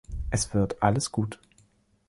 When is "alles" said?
0.81-1.11